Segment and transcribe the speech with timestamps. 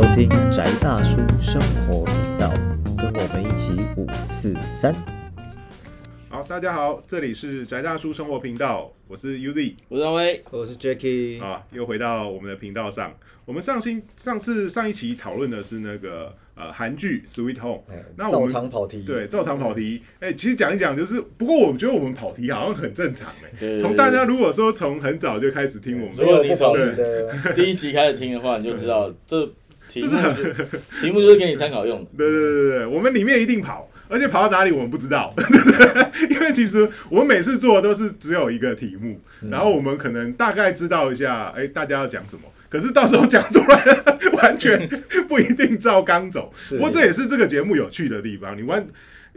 [0.00, 2.50] 收听宅大叔生活频道，
[2.96, 4.94] 跟我们一起五四三。
[6.30, 13.12] 好，大家好，这里是宅大叔生活频道，我是 UZ 我是阿威，我是 Jacky，啊，又回到我们的频道上。
[13.44, 17.82] 我们上星上次上一期讨论的是那个呃韩剧 Sweet Home，
[18.16, 29.44] 那我照们常跑题，对照常跑题，哎、其实讲一讲就是，不过我们觉得我们跑题好像很正常哎、对对从大家如果说从很早就开始听我们如果你从题的，第一集开始听的话，你就知道这
[29.90, 32.06] 题目这是就题目就是给你参考用的。
[32.16, 35.34] 对对对我们里面一定跑，而且跑到哪里我们不知道，
[36.30, 43.84] 因为其实我们每次做的都是只有一个题目，然后我们可能大概知道一下，哎，大家要讲什么，可是到时候讲出来
[44.40, 44.88] 完全
[45.28, 46.52] 不一定照纲走。
[46.70, 48.86] 不过这也是这个节目有趣的地方，你完。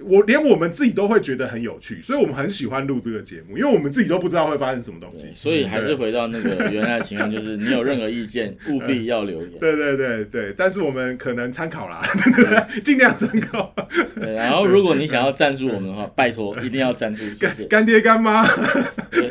[0.02, 5.30] 我连我们自己都会觉得很有趣，所以我们很喜欢录这个节目，因为我们自己都不知道会发生什么东西，。
[5.34, 9.52] 所以还是回到那个原来的情况，就是你有任何意见， 务必要留言。
[9.60, 12.02] 对对对对，但是我们可能参考啦，
[12.84, 13.74] 尽量参考。
[14.16, 17.66] 对然后如果你想要赞助我们的话，拜托一定要赞助，谢谢。
[17.66, 18.46] 干爹干妈，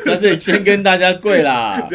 [0.05, 1.89] 在这里先跟大家跪啦。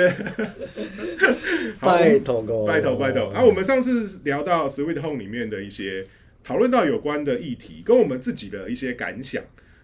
[1.81, 3.31] 好拜托哥，拜托拜托。
[3.31, 6.05] 啊，我们上次聊到 Sweet Home 里面的一些
[6.43, 9.43] 讨论到有关的议题，跟我们自己的一些感想。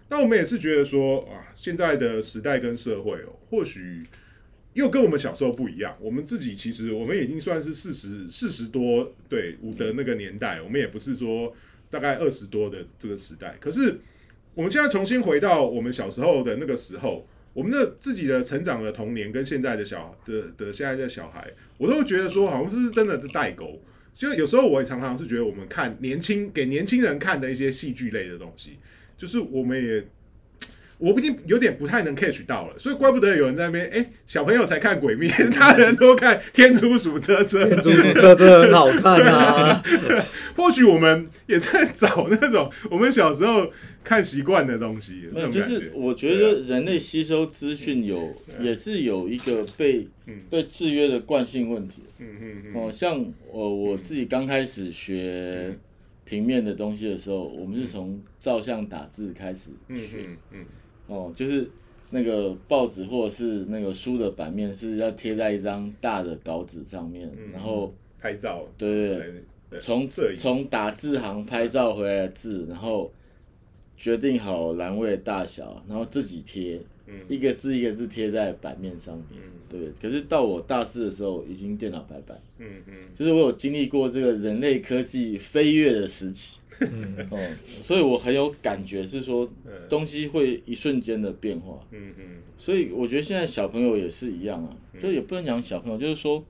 [0.09, 4.03] 那我们也是觉得说啊，现在的时代跟社会哦，或许
[4.73, 5.97] 又跟我们小时候不一样。
[5.99, 11.53] 我们自己其实我们已经算是四十四十多对五的那个年代，我们也不是说
[11.89, 13.55] 大概二十多的这个时代。
[13.59, 13.99] 可是
[14.53, 23.81] 我们现在重新回到我们小时候的那个时候，我们的自己的成长的童年跟现在的小的的现在的小孩，我都会觉得说，好像是不是真的是代沟？
[24.15, 28.79] 就有时候我也常常是觉得，我们看年轻给年轻人看的一些戏剧类的东西，
[29.17, 30.03] 就是我们也。
[30.97, 35.29] 我不定有点不太能 catch 到了，所以怪不得有人在那边，哎、小朋友才看《鬼灭》，
[35.59, 37.65] 大人都看《天竺鼠车车》。
[37.69, 39.83] 天竺鼠车真的很好看啊！
[40.55, 43.69] 或许我们也在找那种我们小时候
[44.03, 52.03] 看习惯的东西，没有，就是我觉得人类吸收资讯有也是有一个被嗯被制约的惯性问题。
[52.19, 55.77] 嗯嗯嗯哦，像我我自己刚开始学
[56.23, 60.17] 平面的东西的时候，我们是从照相打字开始嗯学。
[60.21, 60.65] 嗯嗯
[61.07, 61.67] 哦，就是
[62.11, 73.11] 那个报纸或者是那个书的版面是要贴在一张大的稿纸上面，嗯然后拍照，对对对，从摄影从打字行拍照回来的字，然后
[73.97, 79.41] 决定好栏位的大小，然后自己贴，嗯一个字一个字贴在版面上面。
[79.67, 86.59] 对，可是到我大四的时候，已经电脑排版，嗯嗯就是我有经历过这个人类科技飞跃的时期。
[87.29, 89.49] 哦，所以我很有感觉，是说
[89.87, 91.79] 东西会一瞬间的变化。
[91.91, 92.25] 嗯嗯。
[92.57, 96.43] 所以我觉得现在小朋友也是一样啊，就也不能讲小朋友，就是说，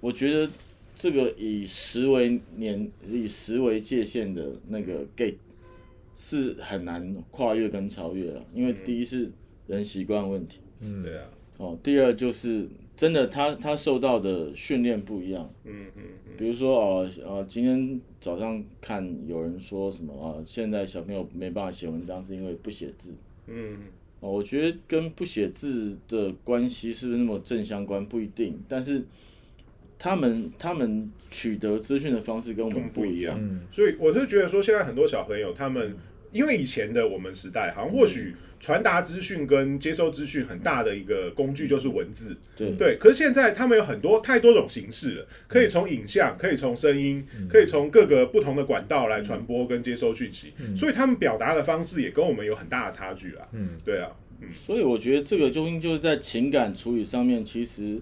[0.00, 0.50] 我觉得
[0.96, 5.36] 这个以十为年、以十为界限的那个 gate
[6.16, 9.30] 是很难跨越跟超越了，因为第一是
[9.66, 11.24] 人习惯问题，嗯，对啊，
[11.58, 16.02] 哦，第二就是真的他他受到的训练不一样，嗯嗯
[16.36, 23.16] 比如说哦呃，今天早上看有人说什么啊，现在小朋友没办法写文章是因为不写字。
[23.46, 23.78] 嗯。
[24.20, 29.04] 哦，我觉得跟不写字的关系是不是那么正相关不一定，但是
[29.98, 33.38] 他们他们取得资讯的方式跟我们不一样。
[33.38, 35.94] 嗯，所以我是觉得说，现在很多小朋友他们，
[36.34, 42.96] 因为以前的我们时代，好像或许传达资讯跟接收资讯很大的一个工具就是文字，对对。
[42.98, 53.46] 可是现在他们有很多太多种形式了，可以从影像，可以从声音，可以从各个不同的管道来传播跟接收讯息，所以他们表达的方式也跟我们有很大的差距啦。
[53.52, 54.10] 嗯，对啊，
[54.52, 58.00] 所以我觉得这个究竟就是在情感处理上面，其实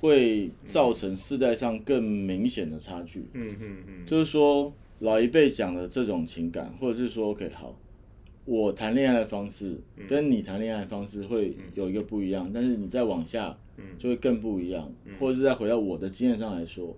[0.00, 3.24] 会造成世代上更明显的差距。
[3.32, 7.78] 嗯嗯嗯就是说，老一辈讲的这种情感，或者是说，OK，好，
[8.44, 13.56] 我谈恋爱的方式跟你谈恋爱的方式会有一个不一样，但是你再往下，
[13.98, 14.90] 就会更不一样，
[15.20, 16.96] 或者是再回到我的经验上来说，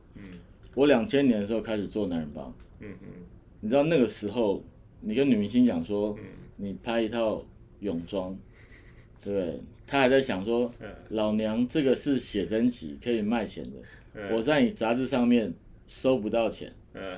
[0.75, 2.55] 我两千年的时候开始做男人帮，
[3.61, 4.63] 你知道那个时候，
[5.01, 6.17] 你跟女明星讲说，
[6.57, 7.45] 你拍一套
[7.81, 8.37] 泳装，
[9.21, 9.61] 对不对？
[9.87, 10.73] 他还在想说，
[11.09, 13.79] 老娘这个是写真集，可以卖钱的，
[14.37, 15.53] 我在你杂志上面
[15.87, 16.73] 收不到钱，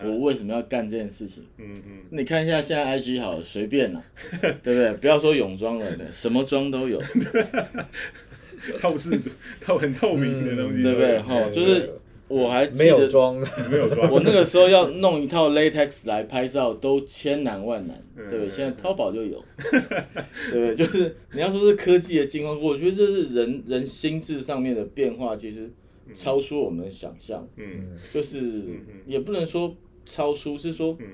[0.04, 1.44] 我为什么要干这件事情？
[1.58, 4.02] 嗯嗯，你看一下现在 IG 好了，随便啦，
[4.40, 4.92] 对不对？
[4.94, 7.00] 不要说泳装了，什么装都有，
[8.78, 9.18] 透视
[9.60, 11.18] 透很透明的东西，对不对？
[11.18, 11.90] 哈，就是
[12.28, 13.36] 我还没有装，
[13.70, 18.46] 没有装，我那个时候要弄一套 latex 来拍照，都千难万难，对不对？
[18.46, 20.76] 嗯现在淘宝就有，对不对？
[20.76, 25.70] 就是你要说是科技的进化，我觉得这是人人心智上面的变化，其实
[26.14, 27.96] 超出我们的想象，嗯。
[28.12, 28.80] 就是嗯。
[29.06, 29.74] 也不能说
[30.04, 31.06] 超出，是说嗯。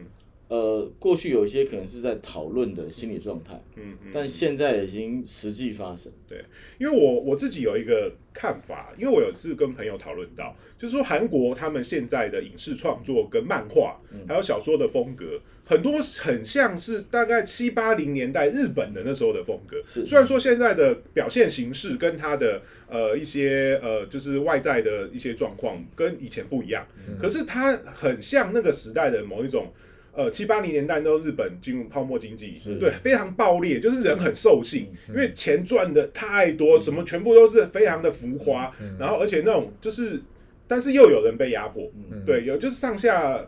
[0.48, 6.12] 呃，过去有一些可能是在讨论的心理状态，嗯嗯，但现在已经实际发生。
[6.28, 6.40] 对
[6.78, 19.76] 因为我我自己有一个看法，因为我有次跟朋友讨论到，就是说韩国他们现在的影视创作跟漫画还有小说的风格，很多很像是大概七八零年代日本的那时候的风格。
[20.06, 26.86] 虽然说现在的表现形式跟它的呃一些呃就是外在的一些状况跟以前不一样，
[27.20, 29.72] 可是它很像那个时代的某一种。
[30.18, 40.18] 呃，七八零年代那时候日本进入泡沫经济，对，非常暴烈，就是人很兽性，因为钱赚的太多，什么全部都是非常的浮夸，然后而且那种就是，
[40.66, 41.92] 但是又有人被压迫，
[42.24, 43.46] 对，有就是上下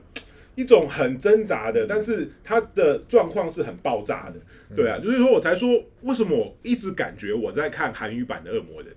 [0.59, 5.71] 一种很挣扎的，但是他的状况是很爆炸的，对啊，就是说我才说
[6.03, 8.93] 为什么我一直感觉我在看韩语版的恶魔人，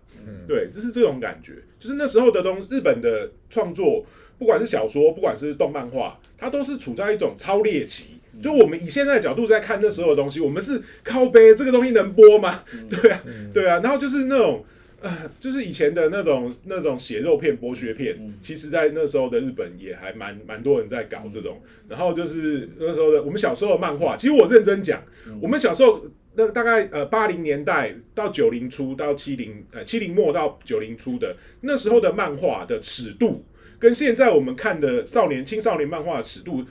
[0.47, 4.03] 对，就是这种感觉，就是那时候的东日本的创作。
[4.39, 8.15] 不管是小说，不管是动漫画，它都是处在一种超猎奇。
[8.41, 12.63] 就我们以现在的角度在看那时候的东西，我们是靠背这个东西能播吗？
[12.89, 13.21] 对啊，
[13.53, 13.79] 对啊。
[13.83, 14.65] 然后就是那种
[15.01, 21.61] 呃，就是以前的那种那种血肉片、剥削片，其实在那时候的日本也还蛮蛮多人在搞这种。
[21.89, 25.03] 然后就是那时候的我们小时候的漫画，其实我认真讲，
[25.41, 26.05] 我们小时候
[26.35, 33.45] 那大概呃八零年代到九零初到七零呃七零末到九零初的那时候的漫画的尺度。
[33.79, 36.63] 跟现在我们看的少年、青少年漫画的尺度，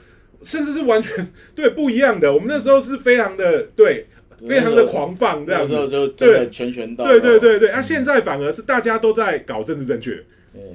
[0.44, 2.32] 甚至是完全 对不一样的。
[2.32, 4.06] 我们那时候是非常的对，
[4.48, 7.10] 非常的狂放这样子，那时候就真的拳拳到肉。
[7.10, 7.68] 对对对对。
[7.70, 10.22] 啊，现在反而是大家都在搞政治正确，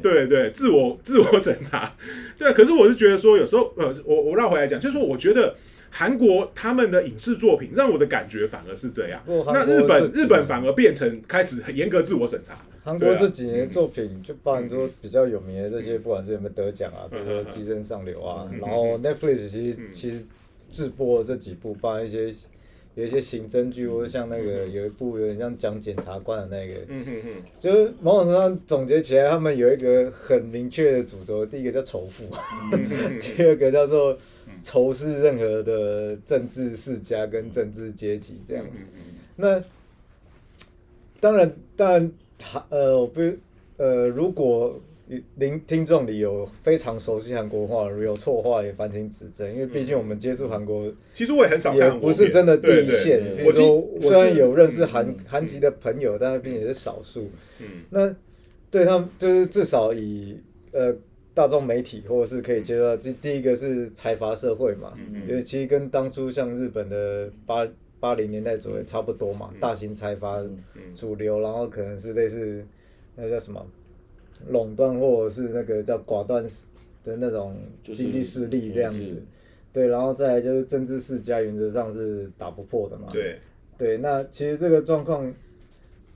[0.01, 1.95] 对对，自我自我审查。
[2.37, 5.55] 对，可是我是觉得说，有时候呃，我我绕回来讲，就是说，我觉得。
[5.97, 12.53] 韩国他们的影视作品让我的感觉反而是这样，那日本日本反而变成开始很严格自我审查。
[12.83, 20.25] 韩国这几年作品就包含说比较有名的这些，不管是有没有得奖啊，比如说《寄生上流》啊，然后 Netflix 其实其实
[20.69, 22.29] 制播这几部，包含一些
[22.95, 26.79] 有一些刑侦剧，或者像那个有一部有点像讲检察官的那个，
[27.59, 32.25] 就是某种程度上总结起来，他们有一个很明确的主轴，第一个叫仇富，
[33.21, 34.17] 第二个叫做。
[34.63, 38.85] 仇视任何的政治世家跟政治阶级这样子，
[39.35, 39.61] 那
[41.19, 43.21] 当然，当然，他呃，我不，
[43.77, 44.79] 呃，如果
[45.35, 53.21] 聆听众里有非常熟悉韩国话，如有错话也烦请指正，因为毕竟我们接触韩国，其实我也很少看，不是真的第一线。
[53.45, 57.29] 我说虽然有认识韩韩籍的朋友，但是毕竟也是少数。
[57.59, 58.15] 嗯，那
[58.69, 60.37] 对他们就是至少以
[60.71, 60.95] 呃。
[61.35, 64.93] 大众媒体或者是可以接受，第第一个是财阀社会嘛，
[65.27, 67.67] 因为其实跟当初像日本的八
[67.99, 70.41] 八零年代左右差不多嘛，大型财阀
[70.95, 72.65] 主流，然后可能是类似
[73.17, 73.61] 那叫什么
[74.47, 76.43] 垄断或者是那个叫寡断
[77.03, 79.23] 的那种经济势力这样子，
[79.73, 83.39] 对，然后再来就是政治世家，原则上是打不破的嘛，对，
[83.77, 85.33] 对，那其实这个状况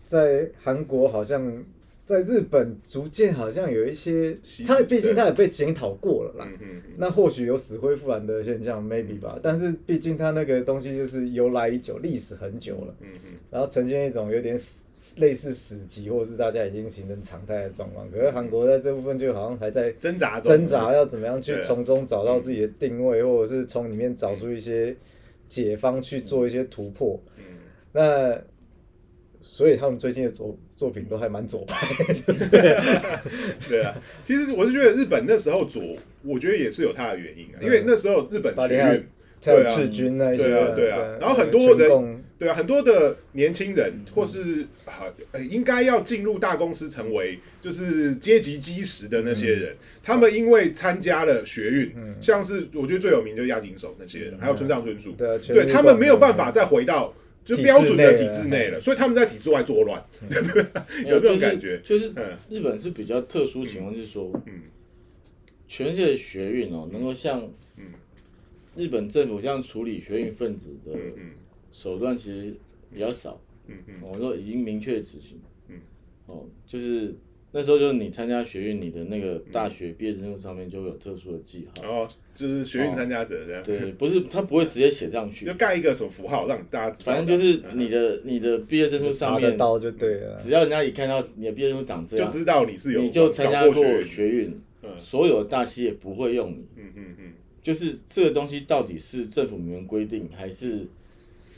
[0.04, 1.64] 在韩国好像。
[2.10, 4.36] 在日本逐渐好像有一些，
[4.66, 6.52] 他毕竟他也被检讨过了啦。
[6.98, 9.38] 那或许有死灰复燃的现象，maybe 吧。
[9.44, 12.96] 但是毕竟他那个东西就是由来已久，历史很久了。
[13.52, 18.10] 然后呈现一种有点死类似死寂，或者是大家已经形成常态的状况。
[18.10, 24.98] 可是韩国在这部分就好像还在挣扎挣扎，要怎么样去从中找到自己的定位，或者是从里面找出一些
[25.48, 27.22] 解方去做一些突破。
[27.92, 28.36] 那。
[29.42, 31.88] 所以他们最近的作作品都还蛮左派，
[33.68, 33.96] 对啊。
[34.24, 35.81] 其实我是觉得日本那时候左，
[36.24, 37.60] 我觉得也是有它的原因啊。
[37.62, 39.06] 因为那时候日本学运，
[39.42, 41.18] 对啊，赤军那些，对啊，对啊。
[41.19, 45.04] 然后很多人，对啊，很多的年轻人或是啊，
[45.50, 57.14] 应该要进入大公司成为就是阶级基石的那些人，他们因为参加了学运，像是我觉得最有名就是亚井守那些人，还有村上春树，对他们没有办法再回到。
[57.56, 60.04] 就标准的体制内了，所以他们在体制外作乱，
[61.06, 61.82] 有这种感觉。
[61.84, 62.14] 就是
[62.50, 64.62] 日本是比较特殊情况，是说，嗯，
[65.68, 67.40] 全世界的学运哦，能够像，
[67.78, 67.86] 嗯，
[68.76, 70.92] 日本政府这样处理学运分子的
[71.72, 72.56] 手段，其实
[72.94, 73.42] 比较少。
[73.68, 75.40] 嗯嗯，我说已经明确执行。
[75.70, 75.80] 嗯，
[76.28, 77.16] 哦，就是。
[77.52, 82.04] 那时候就是你参加学运，你的那个大学毕业证书上面就会有特殊的记号。
[82.04, 82.08] 哦，
[82.40, 83.62] 就是学运参加者这样。
[83.64, 86.96] 对，不是他不会直接写上去，就盖一个什么符号让大家。
[87.04, 90.36] 反正就是你的你的毕业证书上面，刀就对了。
[90.36, 94.62] 只要人家一看到你的毕业证书长这样，就知道你是有你就参加过学运。
[94.98, 96.66] 所有大企业不会用你。
[96.78, 97.34] 嗯嗯嗯。
[97.62, 100.88] 就是这个东西到底是政府明文规定，还是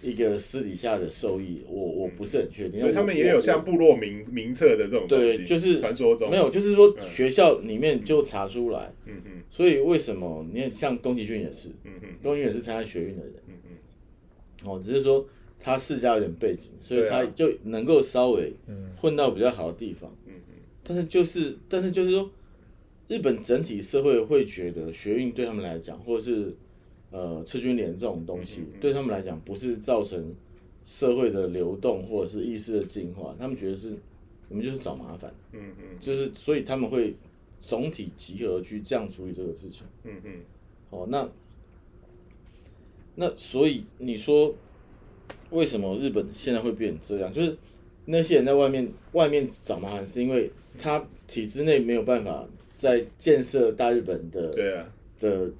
[0.01, 2.79] 一个私底下的受益，我我不是很确定。
[2.79, 14.69] 所以他们也有像部落名名册的这种东西，对，就是传说中没有，就是说嗯学校里面就查出来，嗯嗯所以为什么你看像宫崎骏也是，嗯嗯宫崎骏也是参加学运的人，嗯嗯。
[14.69, 15.27] 哦，只是说
[15.59, 18.91] 他世家有点背景，所以他就能够稍微嗯。
[18.97, 20.15] 混到比较好的地方。
[20.27, 20.55] 嗯嗯。
[20.83, 22.29] 但是就是，但是就是说，
[23.07, 26.55] 日本整体社会会觉得学运对他们来讲，或者是
[27.11, 30.33] 呃赤军连这种东西，嗯对他们来讲不是造成
[30.83, 33.95] 社会的流动或者是意识的进化，他们觉得是
[34.49, 37.15] 我们就是找麻烦，嗯嗯就是所以他们会
[37.59, 39.85] 总体集合去这样处理这个事情。
[40.03, 40.39] 嗯嗯
[40.89, 41.29] 哦，那
[43.15, 44.53] 那所以你说
[45.51, 47.31] 为什么日本现在会变成这样？
[47.31, 47.55] 就是
[48.05, 55.51] 那些人在外面外面找麻烦，是因为他体制内没有办法在建设大日本的对啊，的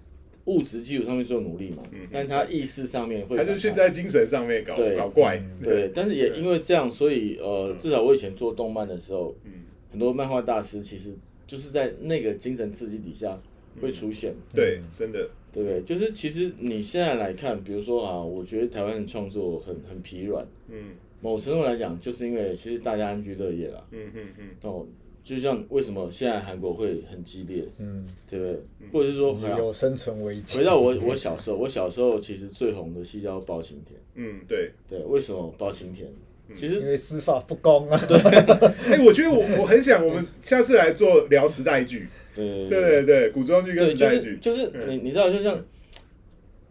[0.46, 3.60] 物质基础上面做努力嘛，嗯但他意识上面会他就反弹。
[3.60, 9.52] 现在精神上面搞搞怪，对，但是也因为这样，所以呃，至少我以前做动漫的时候，嗯。
[9.92, 11.14] 很多漫画大师其实
[11.46, 13.38] 就是在那个精神刺激底下
[13.82, 14.34] 会出现。
[14.56, 15.82] 对，真的，对不对？
[15.82, 20.94] 就是其实你现在来看，比如说啊，我觉得台湾的创作很很疲软，嗯。
[21.20, 23.86] 某程度来讲，就是因为其实大家安居乐业了。
[23.92, 24.48] 嗯嗯嗯。
[24.62, 24.88] 哦，
[25.24, 28.60] 就像为什么现在韩国会很激烈，嗯，对不对？
[28.92, 30.58] 或者是说，还有有生存危机。
[30.58, 36.08] 回到我我小时候，我小时候其实最红的戏叫《包青天嗯，对。》，对，为什么包青天？
[36.54, 38.06] 其实因为司法不公啊。
[38.10, 38.18] 对
[38.92, 45.64] 哎，我觉得我我很想，我们下次来做聊时代剧，对对对对，古装剧跟对，时代剧，就是就是你你知道，就像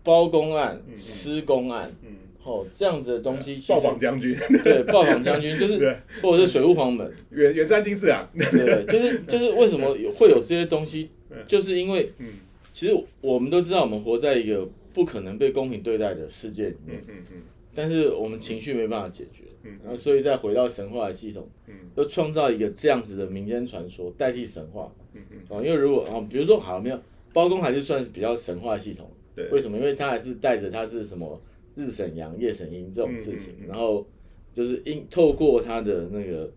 [0.03, 2.11] 包公案、施公案，嗯，
[2.45, 11.11] 哦这样子的东西，其造实访将军，对报访将军就是对，或者是水户黄门，远远山金四郎，对，就是就是为什么有会有这些东西，
[11.47, 12.29] 就是因为嗯。
[12.73, 17.43] 其实我们都知道，我们活在一个不可能被公平对待的世界里嗯面，嗯嗯
[17.75, 19.73] 但是我们情绪没办法解决，嗯。
[19.83, 25.39] 然后所以再回到神话的系统，嗯又创造一个这样子的民间传说代替神话，嗯嗯。
[25.49, 26.99] 哦，因为如果哦，比如说好没有
[27.33, 29.49] 包公还是算是比较神话系统，对。
[29.49, 29.77] 为什么？
[29.77, 31.43] 因为他还是带着他是什么
[31.77, 34.07] 日审阳、夜审阴这种事情，嗯嗯嗯然后
[34.53, 36.53] 就是因透过他的那个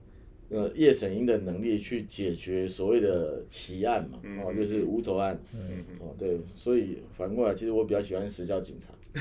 [0.49, 8.91] 呃夜审阴的能力去解决所谓的奇案嘛，嗯哦，就是无头案，嗯哦，对，所以反过来，其实我比较喜欢石教警察。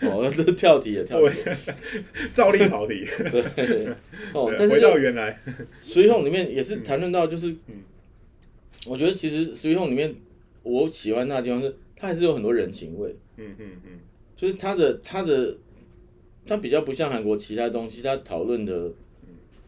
[0.00, 1.38] 哦，那这是跳题了，跳题。
[2.32, 3.88] 照例跑题，对，
[4.32, 5.38] 哦，但是回到原来
[5.82, 7.82] ，Sweet Home 里面也是谈论到，就是，嗯
[8.86, 10.14] 我觉得其实 Sweet Home 里面
[10.62, 13.98] 我喜欢它的地方是，它还是有很多人情味，嗯嗯嗯。
[14.36, 15.56] 就是他的他的
[16.46, 18.90] 他比较不像韩国其他东西，他讨论的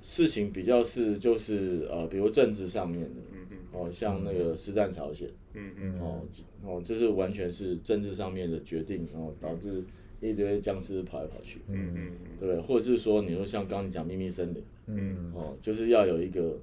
[0.00, 6.22] 事情比较是就是呃，比如政治上面的，嗯嗯哦，像那个实战朝鲜，嗯嗯哦
[6.64, 9.84] 哦，这是完全是政治上面的决定，然后导致
[10.20, 12.10] 一堆僵尸跑来跑去，嗯嗯
[12.40, 12.60] 对不对？
[12.62, 16.58] 或者是说，你说像刚刚你讲秘密森林，嗯，哦，就是要有一个，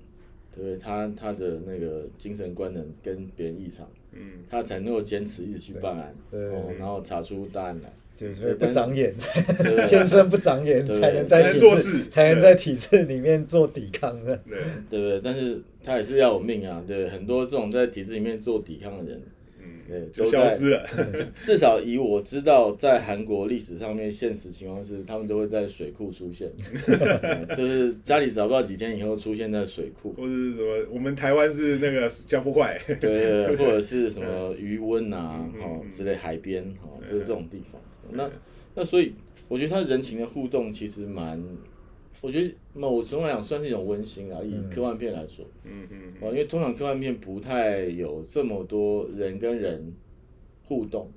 [0.56, 0.78] 对不对？
[0.78, 9.14] 他他的那个精神观能跟别人异常，嗯他才能够坚持一直去办案，对哦，然后查出大案来，就是不长眼？
[9.88, 14.36] 天生不长眼，才能在体制能做事才能在体制里面做抵抗的。
[14.48, 14.58] 对，
[14.90, 15.22] 对不对？
[15.24, 19.22] 但是他也是要有命啊，对，很多这种在体制里面做抵抗的人，
[20.14, 20.86] 就都消失了，
[21.42, 26.52] 至少以我知道，在韩国历史上面，现实情况是他们都会在水库出现，
[26.86, 37.82] 对 就是家里找不到几天以后出现在水库，或者是什么，我们台湾是那个江浦快，对，或者是什么余温啊， 嗯哦嗯之类海边，哦，就是这种地方。
[38.12, 38.30] 那
[38.76, 39.14] 那所以
[39.48, 41.42] 我觉得他人情的互动其实蛮，
[42.22, 49.94] 我觉得某程度来讲算是一种温馨啊，以科幻片来说，嗯嗯哦，因为通常科幻片不太有这么多人跟人
[50.66, 51.10] 互动，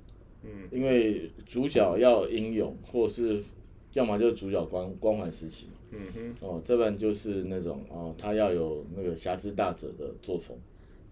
[0.43, 0.67] 嗯。
[0.71, 3.43] 因为主角要英勇，或是
[3.91, 6.35] 要么就是主角光光环时期，嗯哼。
[6.39, 10.57] 哦，这本就是那种哦，他要有那个侠之大者的作风。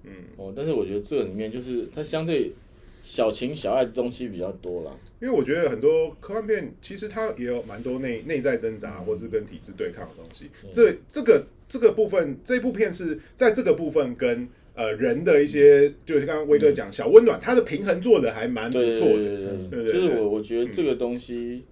[0.04, 0.14] 嗯。
[0.38, 2.54] 哦，但是我觉得这个里面就是它相对
[3.02, 4.92] 小情小爱的东西比较多啦。
[5.22, 10.50] 因为我觉得很多科幻片其实它也有蛮多内内在挣扎，或是跟体制对抗的东西。
[10.72, 19.16] 这这个这个部分，这部片是在这个部分跟呃人的一些，就是刚刚威哥讲小温暖，它的平衡做的还蛮不对对错的。
[19.16, 21.64] 对对对对对就是我我觉得这个东西，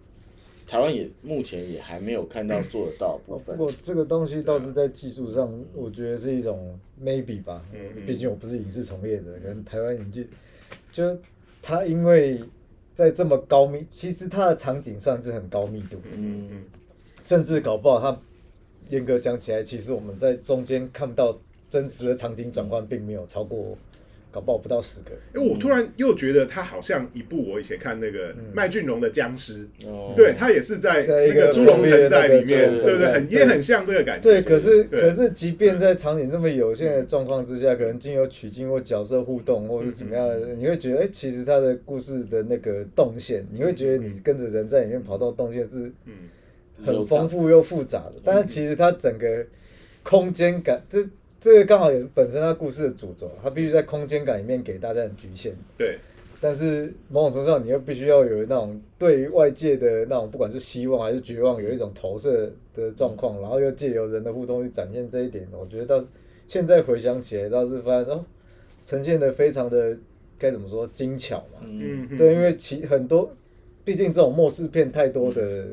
[0.68, 3.58] 台湾也目前也还没有看到做得到的部分。
[3.58, 7.66] 不过这个东西倒是在技术上，我觉得是一种 maybe 吧。
[7.74, 10.30] 嗯嗯毕竟我不是影视从业者，跟台湾影剧，
[10.92, 11.18] 就
[11.62, 12.44] 他因为
[12.94, 16.64] 在这么高密，其实他的场景算是很高密度，嗯，
[17.24, 18.22] 甚至搞不好他
[18.90, 21.38] 严格讲起来，其实我们在中间看不到
[21.70, 23.78] 真实的场景转换，并没有超过
[24.32, 25.12] 搞不好不到十个。
[25.34, 33.12] 哎，我突然又觉得他好像一部我以前看那个麦浚龙的僵尸，哦对他也是在那个猪笼城寨里面，对对不对？
[33.12, 34.30] 很也很像这个感觉。
[34.30, 46.14] 对，可是可是，即便在场景这么有限的状况之下，可能经由取经或角色互动，或是怎么样的，你会觉得，哎、其实他的故事的那个动线，你会觉得你跟着人在里面跑到动线是嗯
[46.86, 48.14] 很丰富又复杂的。
[48.24, 49.46] 但是其实它整个
[50.04, 51.04] 空间感，这
[51.40, 55.54] 这个刚好也是本身它故事的主轴，它必须在空间感里面给大家很局限。
[55.78, 55.98] 对，
[56.42, 65.48] 但是某种程度上，你又必须要有那种对外界的那种，不管是希望还是绝望，有一种投射的状况，然后又借由人的互动去展现这一点。
[65.52, 66.06] 我觉得到
[66.46, 68.26] 现在回想起来，倒是发现哦，
[68.84, 69.98] 呈现的非常的
[70.38, 71.62] 该怎么说精巧嘛。
[71.64, 73.34] 嗯，嗯，对，因为其很多，
[73.86, 75.68] 毕竟这种末世片太多的。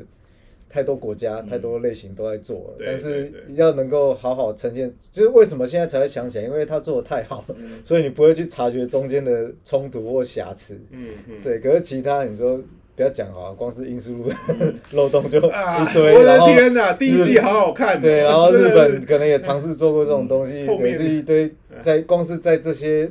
[0.69, 10.79] 太多国家、太多类型都在做了，但是要能够好好呈现，就是为什么现在才会想起来，因为他做的太好了， 所以你不会去察觉中间的冲突或瑕疵。
[10.91, 12.59] 嗯嗯，对，可是其他你说
[12.95, 14.25] 不要讲啊，光是因素
[14.91, 17.97] 漏洞就啊，一堆，我的天哪，第一季好好看。
[17.97, 20.87] 哦，对，然后日本 可能也尝试做过这种东西，后面。
[20.91, 23.09] 也是一堆在光是在这些，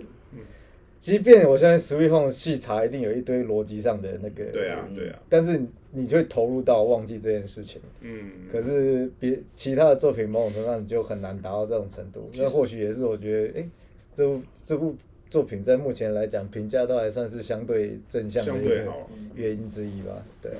[0.98, 5.60] 即便我相信 Sweet Home 细查一定有一堆逻辑上的那个，对啊对啊，但是
[5.92, 7.80] 你就会投入到忘记这件事情。
[8.00, 13.68] 嗯，可是别其他的作品某种程度上你就很难达到这种程度，那或许也是我觉得，哎、
[14.14, 14.96] 这部这部
[15.30, 20.24] 作品在目前来讲评价都还算是相对正向的一个相对好原因之一吧。
[20.42, 20.52] 对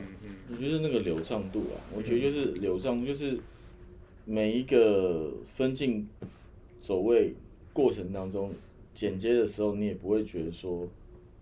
[0.51, 3.37] 我觉得那个流畅度啊，我觉得就是流畅度，就是
[4.25, 6.07] 每一个分镜
[6.79, 7.35] 走位
[7.73, 8.53] 过程当中，
[8.97, 10.89] 剪接的时候你也不会觉得说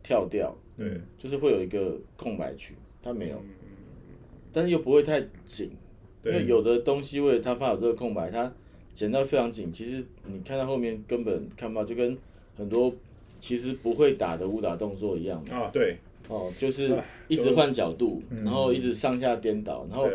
[0.02, 3.40] 跳掉，对，嗯就是会有一个空白区，它没有，
[4.52, 5.70] 但是又不会太紧，
[6.24, 8.52] 因对为有的东西为了它怕有这个空白，它
[8.92, 12.18] 剪到非常紧，其实你看到后面根本看不到，就跟
[12.56, 12.92] 很多
[13.40, 15.96] 其实不会打的武打动作一样嘛啊，对。
[16.26, 20.08] 哦，就是一直换角度，然后一直上下颠倒，然后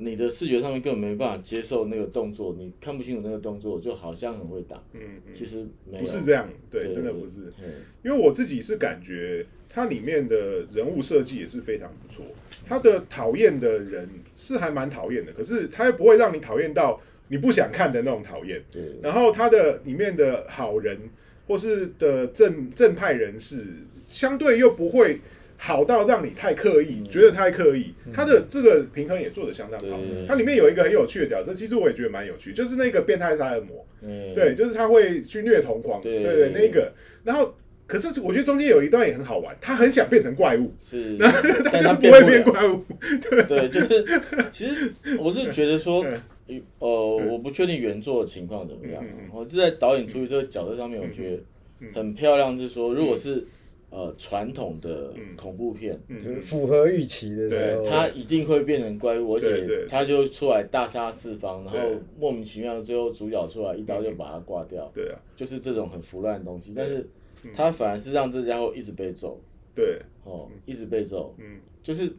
[0.00, 7.52] 你的视觉上面根本没办法接受那个动作，你看不清楚那个动作，就好像很会打，嗯嗯，其实没有，不是这样，对，对真的不是。
[7.60, 7.68] 对。
[8.02, 12.24] 因为我自己是感觉它里面的人物设计也是非常不错，
[12.66, 18.62] 它的讨厌的人是还蛮讨厌的，可是它又不会让你讨厌到你不想看的那种讨厌。
[18.72, 18.82] 对。
[19.02, 20.98] 然后它的里面的好人
[21.46, 23.66] 或是的正正派人士，
[24.08, 25.20] 相对又不会
[25.62, 27.92] 好到让你太刻意，觉得太刻意。
[28.14, 30.00] 它的这个平衡也做得相当好。
[30.26, 33.86] 它里面有一个很有趣的角色，其实我也觉得蛮有趣，就是那个变态杀人魔。
[34.00, 34.32] 嗯。
[34.34, 36.22] 对，就是他会去虐同狂，对。
[36.22, 36.90] 对对，那一个。
[37.24, 37.54] 然后，
[37.86, 41.30] 可是我觉得中间有一段也很好玩，他很想变成怪物，是， 但
[41.70, 42.82] 但他他不会变怪物。
[43.46, 44.02] 对，就是
[44.50, 46.02] 其实我是觉得说
[46.48, 53.44] 嗯，呃，我不确定原作的情况怎么样我是在导演处理这个角色上面，我觉得很漂亮，是说如果是
[53.90, 55.98] 呃传统的恐怖片。
[56.08, 59.82] 就是符合预期的时候，他一定会变成怪物，而对对。
[59.82, 61.78] 且他就出来大杀四方，然后
[62.18, 65.10] 莫名其妙的最后主角出来一刀就把他挂掉，对。
[65.10, 66.72] 啊，就是这种很腐烂的东西。
[66.74, 67.06] 但是
[67.54, 69.40] 他反而是让这家伙一直被揍，
[69.74, 72.12] 对，哦，一直被揍，嗯，就是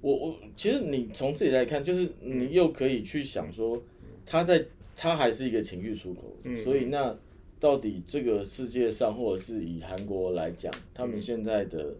[0.00, 3.78] 我我其实你从这里来看，就是你又可以去想说，
[4.24, 4.64] 他在
[4.96, 7.14] 他还是一个情绪出口，嗯所以那
[7.60, 11.94] 到底这个世界上，或者是以韩国来讲，他们现在的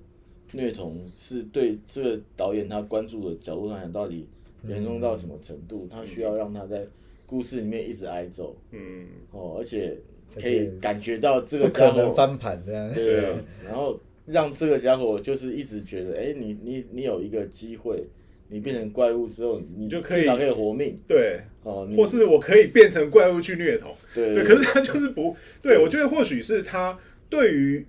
[0.52, 4.26] 虐童是对这个导演他关注的角度上讲，到底
[4.66, 5.86] 严重到什么程度？
[5.90, 6.86] 他需要让他在
[7.26, 9.98] 故事里面一直挨揍，嗯，哦，而且
[10.34, 12.92] 可以感觉到这个家伙翻盘这样。
[12.94, 18.04] 对啊，然后让这个家伙就是一直觉得，哎，你你你有一个机会，
[18.48, 20.98] 你变成怪物之后，你就可以至少可以活命。
[21.06, 27.86] 对，哦，或是我可以变成怪物去虐童，对对，可是他就是不对，我觉得或许是他对于，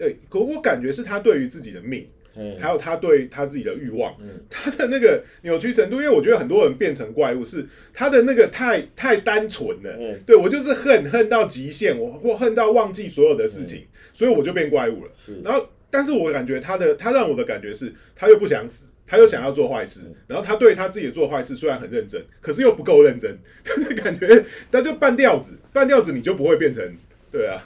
[0.00, 2.06] 呃，可我感觉是他对于自己的命。
[2.34, 2.56] 嘿。
[2.58, 4.42] 还有他对他自己的欲望，嗯。
[4.48, 10.18] 他的那个扭曲程度，因为我觉得很多人变成怪物是他的那个太太单纯了，嗯。
[10.26, 13.84] 对我就是恨恨到极限，我或恨到忘记所有的事情，
[14.14, 15.10] 所以我就变怪物了。
[15.14, 15.42] 是。
[15.44, 26.82] 然后，但是我感觉他的他让我的感觉是，他又不想死，他又想要做坏事，然后他对他自己做坏事虽然很认真，可是又不够认真，就是感觉他就半吊子，半吊子你就不会变成
[27.30, 27.62] 对啊，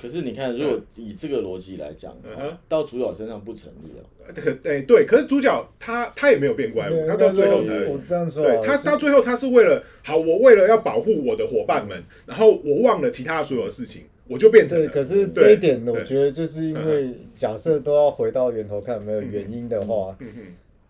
[0.00, 4.06] 可是你看，如果以这个逻辑来讲嗯哼，到主角身上不成立哦。
[4.32, 14.88] 可哎对，可是主角他他也没有变怪物，他到最后才我这样说啊，对他就到最后他是为了好，我为了要保护我的伙伴们，然后我忘了其他所有的事情，我就变成。
[14.88, 16.04] 可是对这一点我对。
[16.04, 20.42] 觉得就是因为假设都要回到源头看有没有原因的话，嗯嗯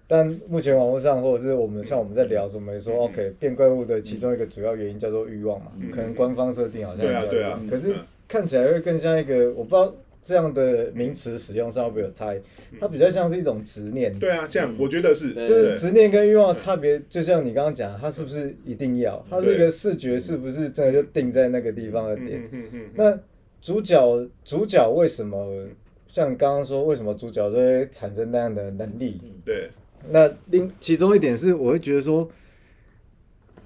[0.07, 7.61] 但目前网络上或者是我们像我们在聊什么说、OK 变怪物的其中一个主要原因叫做欲望嘛，可能官方设定好像对啊对啊。
[7.71, 7.95] 可是
[8.27, 12.41] 看起来会更像一个我不知道这样的名词使用上会不会有差异，
[12.81, 14.13] 它比较像是一种执念。
[14.19, 19.25] 对啊，像我觉得是，对就是执念跟欲望的差别，就像你刚刚讲，它是不是一定要？
[19.31, 22.43] 它是一个视觉，是不是真的就定在那个地方的点？
[22.51, 23.19] 嗯嗯嗯，那
[23.61, 25.67] 主角主角为什么
[26.09, 29.21] 像刚刚说，为什么主角就会产生那样的能力？
[29.45, 29.71] 对，
[30.09, 32.29] 那另其中一点是，我会觉得说，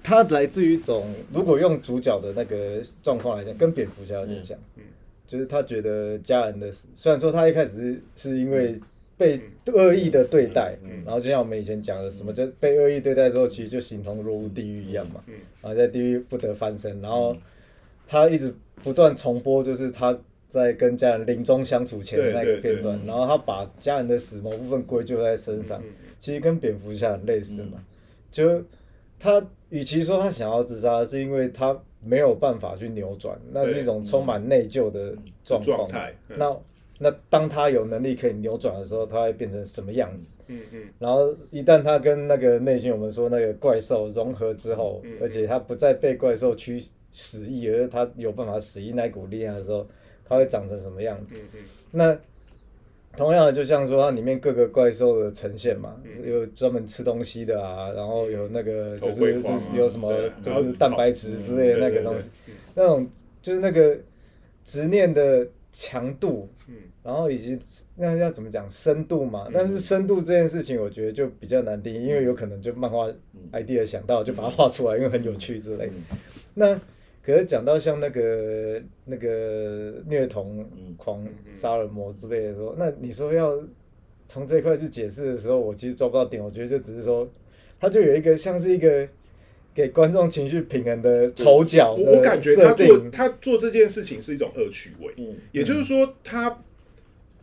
[0.03, 4.83] 它来自于一种，如果用主角的那个状况来讲，跟蝙蝠侠有点像，嗯。
[5.27, 8.79] 就是他觉得家人的死，虽然说他一开始是是因为
[9.17, 11.01] 被恶意的对待，嗯。
[11.03, 15.33] 然后就像我们以前讲的，什么就被恶意对待之后，其实就形同落入地狱一样嘛，嗯。
[15.63, 17.35] 然后在地狱不得翻身，然后
[18.05, 18.53] 他一直
[18.85, 20.17] 不断重播，就是他
[20.47, 27.83] 在跟家人临终相处前的那个片段，然后他把家人的死某部分归咎在身上，嗯其实跟蝙蝠侠很类似嘛，
[28.31, 28.63] 就
[29.19, 35.77] 他与其说他想要自杀，是因为他没有办法去扭转，那是一种充满内疚的状况。
[35.77, 36.37] 状态嗯。
[36.37, 36.57] 那
[36.97, 40.37] 那当他有能力可以扭转的时候，他会变成什么样子？
[40.47, 40.83] 嗯嗯。
[40.97, 45.17] 然后一旦他跟那个内心我们说那个怪兽融合之后，嗯。
[45.21, 46.85] 而且他不再被怪兽驱
[47.17, 49.87] 使役，而是他有办法使役那股力量的时候，
[50.25, 51.37] 它会长成什么样子？
[51.39, 51.59] 嗯嗯
[51.91, 52.19] 那
[53.15, 56.29] 同样的，就像说它里面各个怪兽的呈现嘛，嗯。
[56.29, 63.07] 有专门吃东西的啊，然后有那个就是就是有什么就是蛋白质之类的那个东西，嗯那种
[63.41, 63.97] 就是那个
[64.65, 66.75] 执念的强度，嗯。
[67.01, 67.57] 然后以及
[67.95, 69.47] 那要怎么讲深度嘛？
[69.53, 73.07] 但是深度这件事情，我觉得就比较难定义，因为有可能就漫画
[73.51, 75.85] idea 想到就把它画出来，因为很有趣之类。
[75.85, 75.93] 的。
[76.55, 76.81] 那
[77.25, 80.63] 可是讲到像那个那个虐童
[80.95, 83.57] 狂杀人魔之类的时候，那你说要
[84.27, 86.43] 从这一块去解释的时候，我其实抓不到点。
[86.43, 87.27] 我觉得就只是说，
[87.79, 89.07] 他就有一个像是一个
[89.73, 93.09] 给观众情绪平衡的丑角的我我感觉他做。
[93.11, 96.63] 他做这件事情是一种恶趣味，嗯也就是说他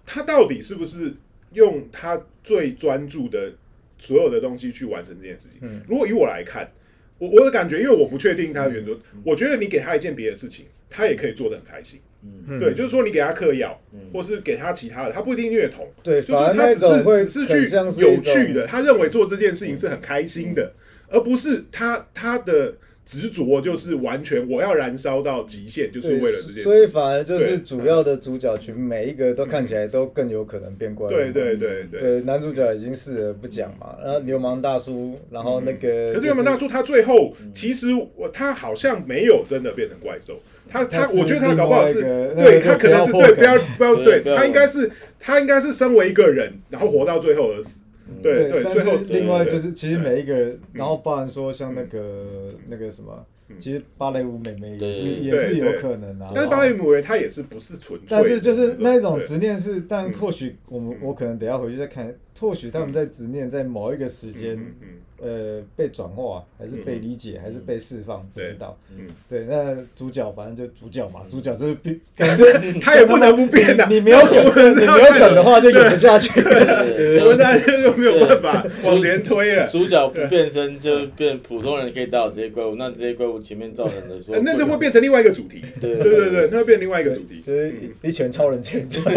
[0.06, 1.12] 他到底是不是
[1.54, 3.52] 用他最专注的
[3.98, 5.58] 所有的东西去完成这件事情？
[5.62, 6.70] 嗯如果以我来看，
[7.18, 12.00] 我我的感觉，因为我不确定他的原则，我觉得你给他一件别的事情，他也可以做得很开心。
[12.22, 12.58] 嗯。
[12.58, 13.80] 对，就是说你给他嗑药，
[14.12, 20.72] 或是给他其他的，他不一定虐童，对，就是说他只是只是去有趣的，他认为做这件事情是很开心的，
[21.08, 26.86] 而不是他他的执着就是完全我要燃烧到极限，就是为了这件事所以。
[26.92, 31.10] 反而就是主要的主角群每一个都看起来都更有可能变怪物。
[31.10, 32.00] 对对对对。
[32.00, 40.38] 对，男主角已经是了不讲嘛，然后流氓大叔，然后那个、可是流氓大叔他最后其实我他好像没有真的变成怪兽，
[40.68, 42.02] 他他我觉得他搞不好是
[42.36, 47.81] 对他可能是对不要不要对他应该是他应该是身为一个人，然后活到最后而死。
[48.22, 53.24] 对对，但最后是另外就是其实每一个人，然后包含说像那个那个什么，
[53.58, 56.32] 其实芭蕾舞美眉也是也是有对对可能啊。
[56.34, 60.12] 但是芭蕾舞他也是不是纯粹的，但是就是那一种执念是，但嗯。
[60.14, 64.88] 或许我们我可能等一下回去再看，或许他们在执念在某一个时间嗯嗯
[65.22, 68.76] 呃被转化，还是被理解，还是被释放，不知道。
[68.90, 72.44] 嗯对，那主角反正就主角嘛，主角就是变，感觉
[72.82, 76.40] 他也不能不变的你你没有梗，你没有梗的话就演不下去。
[76.42, 79.68] 对我们大家就没有办法往前推了。
[79.68, 85.62] 主角不变身就变普通人可以打倒这些怪物，那这些怪物前面造成的说呃，那就会变成另外一个主题。
[85.80, 87.40] 对对对对，那会变另外一个主题。
[87.40, 89.14] 就是一拳超人前传，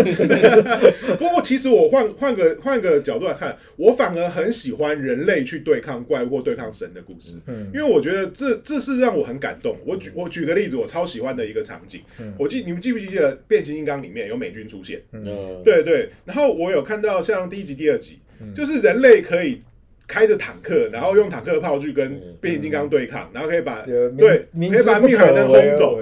[1.17, 7.71] 不过其实我换换个换个角度来看，我反而很喜欢人类去对抗怪物或对抗神的故事，嗯。
[7.73, 9.77] 因为我觉得这这是让我很感动。
[9.85, 12.01] 我举我举个例子，我超喜欢的一个场景，
[12.37, 15.01] 我记你们记不记得变形金刚里面有美军出现？
[15.11, 18.19] 嗯，对对，然后我有看到像第一集、第二集，
[18.55, 19.61] 就是人类可以
[20.07, 23.81] 开着坦克，然后用坦克炮去跟变形金刚对抗，然后可以把
[24.17, 25.99] 对明可以把密海灯可为而轰走。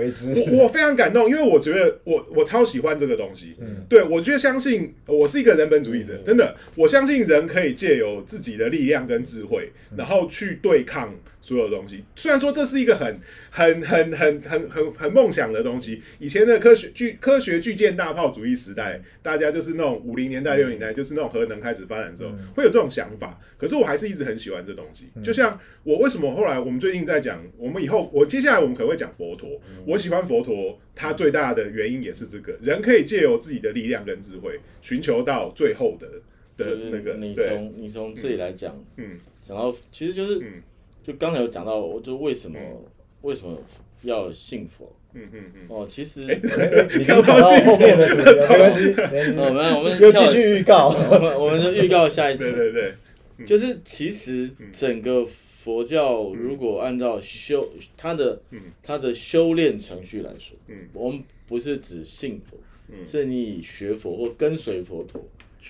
[0.52, 3.52] 我我非常感动，因为我觉得我我超喜欢这个东西。
[3.88, 12.02] 对我觉得相信我是一个人本主义者，真的，我相信人可以借由自己的力量跟智慧，然后去对抗所有东西。
[12.16, 13.20] 虽然说这是一个很
[13.52, 23.38] 很很很很很很梦想的东西，以前的科学巨科学巨舰大炮主义时代，大家就是那种五零年代六零年代，就是那种核能开始发展的时候，会有这种想法。
[23.58, 25.10] 可是我还是一直很喜欢这东西。
[25.22, 29.50] 就像我为什么后来我们最近在讲，我们以后我接下来我们可能会讲佛陀。
[29.86, 36.08] 我喜欢佛陀，他最大的原因也是这个，人可以借由自己的力量跟智慧，寻求到最后的
[36.56, 39.20] 的就是那个你，从你从这里来讲，嗯。
[39.46, 40.64] 讲到其实就是嗯
[41.04, 42.86] 就刚才有讲到，我就为什么嗯。
[43.22, 43.58] 为什么
[44.02, 44.94] 要信佛？
[45.14, 45.62] 嗯嗯嗯。
[45.70, 48.94] 哦，其实已经讲到后面的主题，没关系，
[49.38, 50.90] 我们我们又跳继续预告。
[50.90, 52.52] 我们我们就预告下一次。
[52.52, 52.72] 对。
[52.74, 52.94] 对
[53.38, 58.42] 对，就是其实整个佛教如果按照修它的
[58.82, 60.90] 它的修炼程序来说，嗯。
[60.92, 62.58] 我们不是指信佛，
[62.90, 63.08] 嗯。
[63.08, 65.24] 是你以学佛或跟随佛陀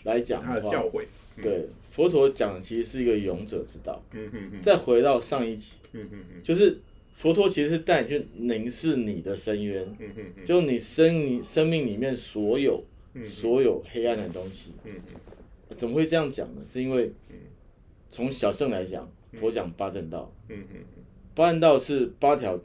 [0.05, 1.03] 来讲他的教诲，
[1.41, 4.03] 对佛陀讲的其实是一个勇者之道。
[4.61, 5.77] 再回到上一集，
[6.43, 6.79] 就是
[7.11, 9.97] 佛陀其实是带你去凝视你的深渊，
[10.45, 12.83] 就你生你生命里面所有
[13.23, 14.73] 所有黑暗的东西。
[14.85, 14.93] 嗯
[15.75, 16.61] 怎么会这样讲呢？
[16.63, 17.11] 是因为
[18.11, 20.31] 从小圣来讲，佛讲八正道，
[21.33, 22.59] 八正道是八条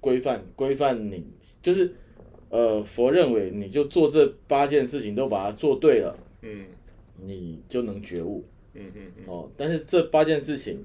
[0.00, 1.24] 规范，规范你
[1.60, 1.92] 就是
[2.48, 6.64] 呃，佛认为你就做这八件事情都把它做对了，嗯
[7.24, 9.50] 你就能觉悟嗯嗯嗯哦。
[9.56, 10.84] 但是这八件事情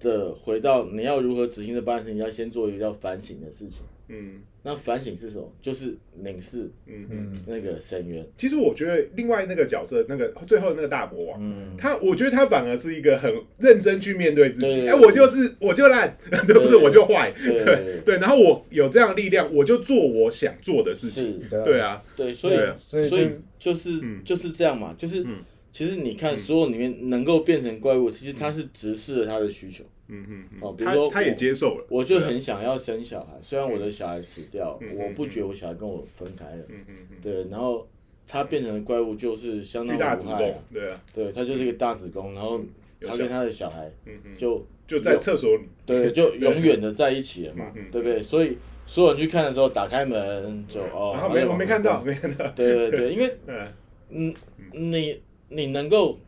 [0.00, 3.84] 的回到你要如何执行这八件事情，要先做一个叫反省的事情。
[4.08, 5.50] 嗯那反省是什么？
[5.62, 7.32] 就是凝视嗯嗯。
[7.34, 8.26] 嗯，那个深渊。
[8.36, 14.86] 其实我觉得另外那个角色，那个最后那个大魔王，嗯，他我觉得他反而是一个很认真去面对自己。
[14.88, 16.16] 哎，我就是我就烂，
[16.46, 18.18] 对不是对我就坏，对 对。
[18.18, 21.42] 然后我有这样的力量，我就做我想做的事情。
[21.42, 23.18] 是，对啊，对，所以啊所以就
[23.58, 25.38] 就是嗯就是这样嘛，就是嗯
[25.74, 29.82] 其实你看所有里面能够变成怪物，其实他是直视了他的需求。
[30.06, 30.58] 嗯嗯嗯。
[30.60, 31.84] 哦比如说他他也我接受了。
[31.90, 37.84] 我就很想要生小孩，虽然我的小孩死掉，嗯我不觉得我小孩跟我分开了，嗯嗯嗯，对，然后
[38.28, 42.60] 他变成的怪物就是相当巨大子宫无害啊，，对啊，对，他就是一个大子宫，然后
[43.00, 43.90] 他跟他的小孩
[44.36, 45.64] 就就在厕所里。
[45.84, 48.22] 对，就 永远的在一起了嘛对不对？
[48.22, 48.56] 所以
[48.86, 52.48] 所有人去看的时候，打开门就哦，没我没看到，，没看到。
[52.50, 53.66] 对对对，因为 嗯。
[54.10, 54.32] 嗯，
[54.72, 56.18] 你你能够，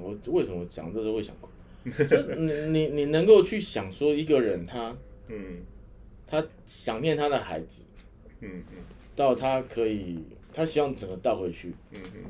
[0.00, 1.48] 我为什么讲这时候会想哭？
[2.04, 4.96] 就你 你你能够去想说一个人他
[5.28, 5.58] 嗯。
[6.26, 7.84] 他想念他的孩子，
[8.40, 8.78] 嗯嗯。
[9.14, 10.18] 到他可以
[10.50, 12.24] 他希望整个倒回去，嗯嗯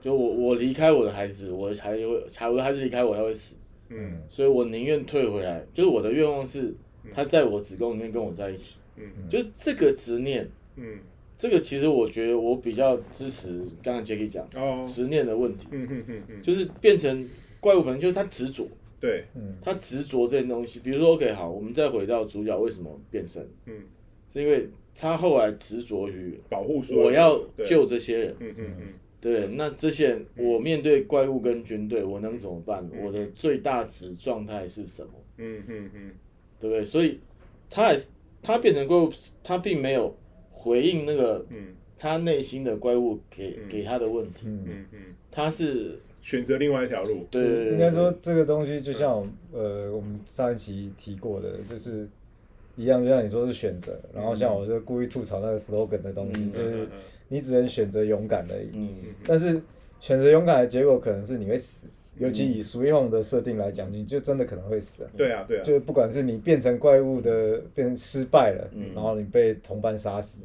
[0.00, 3.56] 就我我离开我的孩子，我的孩子会，才我的孩子离开我他会死，
[3.90, 4.22] 嗯。
[4.30, 5.62] 所以我宁愿退回来。
[5.74, 6.74] 就是我的愿望是
[7.12, 10.98] 他在我子宫里面跟我在一起，嗯就是这个执念，嗯
[11.44, 17.28] 这个其实我觉得我比较支持刚刚 Jacky 讲哦，执念的问题，嗯嗯嗯嗯，就是变成
[17.60, 18.66] 怪物，可能就是他执着。
[18.98, 19.26] 对，
[19.60, 23.74] 他执着这件东西，比如说，OK，好，我们再回到主角为什么变身，嗯，
[24.32, 28.86] 是因为他后来执着于保护所有人我要救这些人，嗯嗯嗯
[29.20, 32.88] 对，那这些人我面对怪物跟军队，我能怎么办？
[33.04, 35.12] 我的最大值状态是什么？
[35.36, 36.10] 嗯嗯嗯
[36.58, 36.82] 对不对？
[36.82, 37.20] 所以
[37.68, 38.08] 他还是
[38.42, 40.16] 他变成怪物，他并没有
[40.64, 41.74] 回应那个嗯。
[41.96, 44.98] 他内心的怪物给给他的问题，嗯，嗯嗯，
[45.30, 47.24] 他是选择另外一条路。
[47.30, 52.06] 对对对应该说这个东西就像呃我们上一期提过的，就是
[52.76, 56.88] 一样，就像你说是选择，然后像我就故意吐槽那个 slogan 的东西，嗯就是
[57.28, 58.70] 你只能选择勇敢而已。
[58.74, 58.90] 嗯。
[59.24, 59.62] 但是
[60.00, 61.86] 选择勇敢的结果可能是你会死，
[62.18, 65.10] 尤其以 Sweet Home 的设定来讲，你就真的可能会死啊。
[65.16, 70.42] 对啊对啊，就是不管是你变成怪物的变成失败了，嗯然后你被同伴杀死，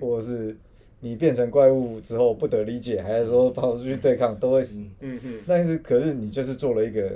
[0.00, 0.56] 或者是
[1.00, 4.82] 你变成怪物之后不得理解，还是说跑出去对抗，都会死。
[5.00, 7.12] 嗯嗯但是可是你就是做了一个，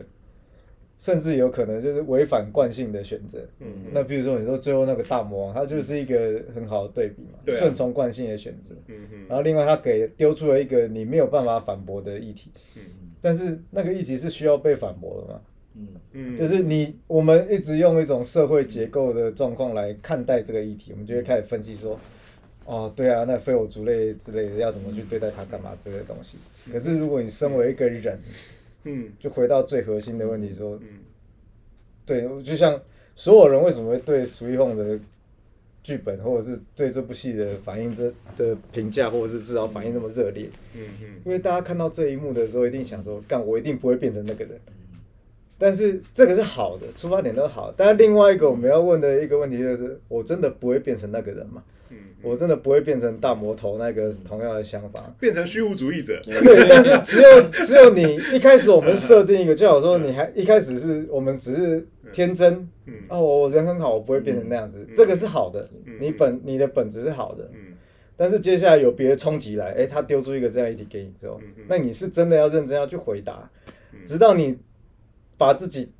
[0.98, 3.38] 甚至有可能就是违反惯性的选择。
[3.60, 8.74] 嗯那比如说你说最后那个大魔王，他就是一个很好的对比嘛，顺从惯性的选择。
[8.88, 12.82] 嗯嗯然后另外他给丢出了一个你没有办法反驳的议题，嗯
[13.26, 15.40] 但是那个议题是需要被反驳的嘛？
[15.74, 15.88] 嗯。
[16.12, 21.98] 嗯，就是你我们一直用一种社会结构的状况来看待这个议题，我们就会开始分析说，
[22.66, 26.38] 哦，对啊，那非我族类之类的要怎么去对待它干嘛之类的东西。
[26.70, 28.20] 可是如果你身为一个人，
[28.84, 29.10] 嗯。
[29.18, 31.00] 就回到最核心的问题说，嗯。
[32.04, 32.80] 对，就像
[33.16, 35.00] 所有人为什么会对《Sweet Home》的
[35.86, 44.58] 剧本，或者是对这部戏的反应这的评价，或者是至少反应那么热烈，嗯嗯因为大家看到这一幕的时候，一定想说，干，我一定不会变成那个人。
[45.56, 47.72] 但是这个是好的，出发点都好。
[47.76, 51.62] 但是另外一个我们要问的一个问题就是，我真的不会变成那个人吗？
[51.90, 55.14] 嗯，我真的不会变成大魔头那个同样的想法。
[55.20, 56.20] 变成虚无主义者。
[56.24, 62.94] 对，但是只有只有你一开始我们设定一个，就好说你还一开始是我们只是天真，嗯。
[63.08, 65.68] 哦，我人很好，我不会变成那样子，这个是好的，
[66.00, 67.74] 你本你的本质是好的，嗯。
[68.16, 73.50] 但是接下来有别的冲击来，哎，他丢出一个这样议题给你之后，那你是真的要认真要去回答，
[74.06, 74.58] 直到你
[75.36, 75.92] 把自己。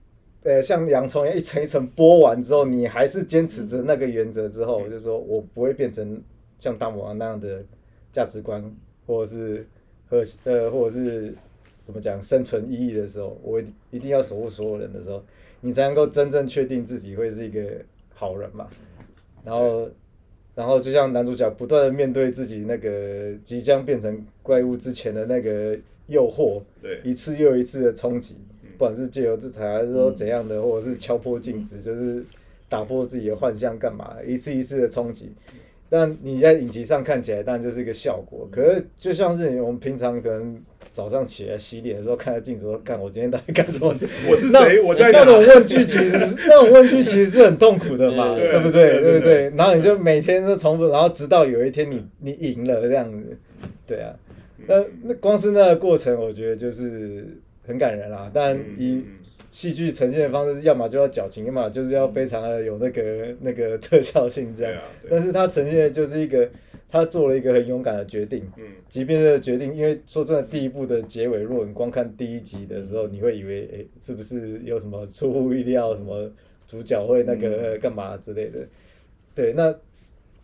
[0.42, 6.22] 呃，像洋葱一样一层一层剥完之后，你还是坚持着那个原则之后，就说我不会变成
[6.60, 7.64] 像大魔王那样的
[8.12, 8.62] 价值观，
[9.08, 9.66] 或者是
[10.08, 11.34] 和呃，或者是
[11.82, 15.20] 怎么讲生存意义的时候，我一一定要守护所有人的时候，
[15.66, 17.60] 你才能够真正确定自己会是一个
[18.14, 18.68] 好人嘛。
[19.44, 19.90] 然后
[20.54, 25.76] 然后就像男主角不断的面对自己那个即将变成怪物之前的那个
[26.06, 28.36] 诱惑，对一次又一次的冲击，
[28.78, 32.24] 不管是借由制裁还是说怎样的，或者是敲破镜子，就是
[32.68, 35.32] 打破自己的幻象干嘛，一次一次的冲击。
[35.88, 38.48] 但你在影集上看起来，当然就是一个效果。
[38.52, 40.62] 可是就像是我们平常可能
[40.96, 43.94] 早上起来洗脸的时候，看着镜子说：“干，我今天到底干什么？”
[44.30, 44.80] 我是谁？
[44.80, 49.00] 我在那种问句其实是 那种问句其实是很痛苦的嘛，对对不对？
[49.02, 49.50] 对不对？
[49.54, 53.36] 然后你就每天都重复，然后直到有一天你你赢了这样子，
[53.86, 54.10] 对啊。
[54.66, 57.26] 那那光是那个过程，我觉得就是
[57.66, 58.30] 很感人啦。
[58.32, 59.04] 但以
[59.56, 64.82] 戏剧呈现的方式，要么就要矫情，要么就是要非常的有那个 那个特效性这样。
[65.08, 66.46] 但是他呈现的就是一个，
[66.90, 68.44] 他做了一个很勇敢的决定。
[68.58, 76.30] 嗯即便这个决定，因为说真的，第一部的结尾，如果你光看第一集的时候，你会以为，诶，是不是有什么出乎意料，什么
[76.66, 78.58] 主角会那个呃干嘛之类的？
[79.34, 79.74] 对，那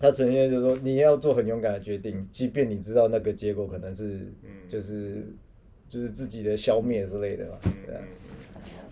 [0.01, 4.20] 他呈现就是说，你要做很勇敢的决定，即便你知道那个结果可能是，
[4.66, 5.22] 就是
[5.87, 8.01] 就是自己的消灭之类的嘛，对啊。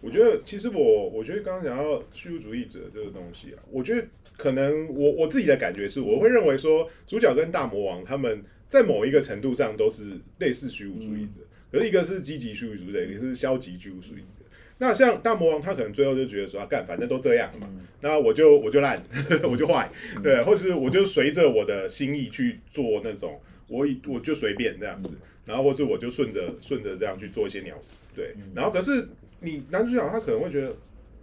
[0.01, 14.45] 我觉得其实我我觉得刚刚讲到虚无主义者这个东西啊，我觉得可能我我自己的感觉是，我会认为说主角跟大魔王他们在某一个程度上都是类似虚无主义者，可是一个是积极虚无主义者，一个是消极虚无主义者。
[14.79, 17.69] 那像大魔王，他可能最后就觉得说啊，干，反正都这样嘛，
[18.01, 19.03] 那我就我就烂，
[19.45, 19.91] 我就坏，
[20.23, 25.11] 对，或是我就随着我的心意去做那种，我以我就随便这样子，
[25.45, 29.09] 然后或是我就顺着顺着这样去做一些鸟事，对，然后可是
[29.41, 30.75] 你男主角他可能会觉得，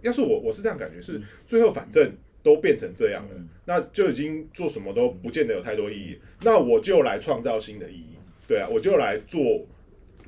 [0.02, 9.40] 要是我我是这样感觉，是最后反正都变成这样了，那就已经做什么都不见得有太多意义，那我就来创造新的意义，对啊，我就来做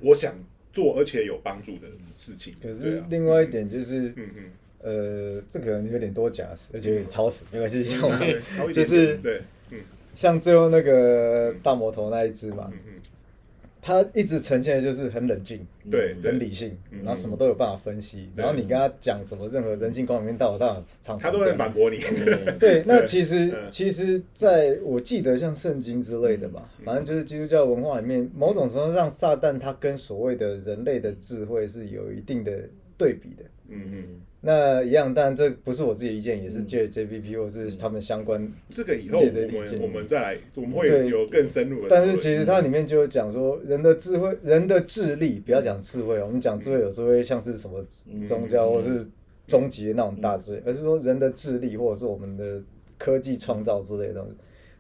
[0.01, 0.35] 我想
[0.73, 4.51] 做而且有帮助的事情，可是另外一点就是，嗯嗯。
[4.83, 7.85] 呃，这可能有点多假，而且有点超时，没关系，
[8.73, 9.79] 就是对，嗯。
[10.15, 13.00] 像最后那个大魔头那一只嘛嗯，嗯，
[13.83, 16.33] 他一直呈现的就是很冷静，对对。
[16.33, 16.99] 很理性，嗯。
[17.05, 21.99] 然后什么都有办法分析，然后你跟他讲什么任何人性光里面到到常他都会反驳你，
[22.61, 23.71] 对，那其实嗯。
[23.71, 26.85] 其实在我记得像圣经之类的吧，嗯。
[26.85, 32.53] 反正就是基督教文化里面，某种程度上，撒旦他跟所谓的人类的智慧是有一定的
[32.99, 33.45] 对比的。
[33.69, 34.05] 嗯嗯，
[34.43, 39.51] 那一样，但这不是我自己的意见，也是借 JVP 或是他们相关这个以后我们
[39.83, 42.09] 我们再来，我们会对有更深入的但。
[42.09, 47.85] 是其实它里面就有讲说，人的智慧、人的智力，不要讲智慧哦，我们讲智慧有时候会像是什么
[48.27, 49.07] 宗教或是
[49.47, 52.63] 终极的那种大智慧，而是说人的智力或者是我们的
[52.97, 54.35] 科技创造之类的东西，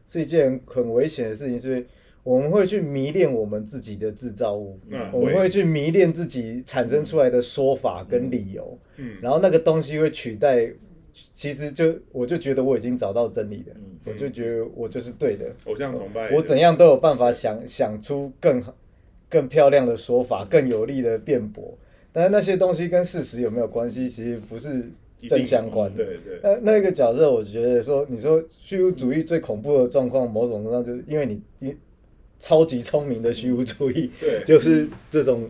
[0.06, 1.86] 是一件很危险的事情，是因为
[2.22, 10.70] 我们会去迷恋我们自己的制造物，嗯我们会会去迷恋自己产生出来的说法跟理由，嗯然后那个东西会取代。
[11.34, 13.74] 其实就我就觉得我已经找到真理了，
[14.06, 18.74] 我就觉得我就是对的，偶像崇拜，我怎样都有办法想想出更好
[19.28, 21.76] 更漂亮的说法，更有力的辩驳。
[22.12, 24.88] 但是那些东西跟事实有没有关系，其实不是
[25.28, 26.04] 正相关的。
[26.04, 31.76] 对对，那那个角色，我觉得说，你说虚无主义最恐怖的状况，某种程度上就是因为你你
[32.40, 34.42] 超级聪明的虚无主义， 对。
[34.44, 35.48] 就是这种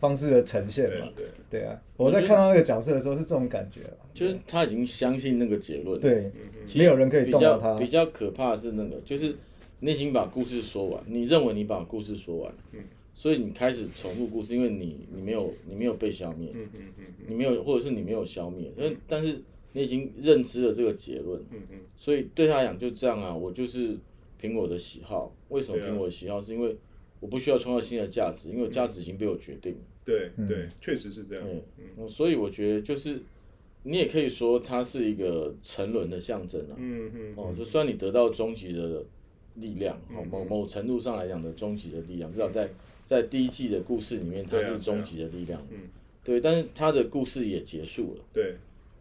[0.00, 1.06] 方式的呈现嘛。
[1.14, 3.92] 对对，啊，我在看到那个角色的时候是这种感觉啊。
[4.14, 6.30] 就是他已经相信那个结论。，对，
[6.74, 7.78] 没有人可以比较动到他。
[7.78, 9.34] 比较可怕的是那个，就是
[9.80, 12.80] 你已经把故事说完，你认为你把故事说完，嗯。
[13.14, 19.40] 所以你开始重复故事，因为你你没有你没有被消灭，嗯嗯嗯你没有或者是你没有消灭，但但是
[19.72, 21.78] 你已经认知了这个结论，嗯嗯。
[21.96, 23.96] 所以对他来讲就这样啊，我就是
[24.38, 25.34] 凭我的喜好。
[25.48, 26.40] 为什么对啊凭我的喜好？
[26.40, 26.76] 是因为
[27.20, 29.78] 我不需要创造新的价值，因为价值已经被我决定了。
[30.04, 31.44] 对对，确实是这样。
[31.46, 31.62] 嗯，
[31.98, 33.20] 嗯所以我觉得就是
[33.82, 36.76] 你也可以说它是一个沉沦的象征啊。
[36.78, 39.04] 嗯嗯哦，就虽然你得到终极的
[39.56, 42.70] 力量，嗯哦，某某程度上来讲的终极的力量，至少在
[43.04, 45.60] 在第一季的故事里面，它是终极的力量。
[45.70, 45.88] 嗯，
[46.24, 48.24] 对，但是它的故事也结束了。
[48.32, 48.56] 对，